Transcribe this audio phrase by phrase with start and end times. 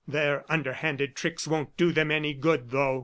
[0.07, 2.99] Their underhand tricks won't do them any good, though!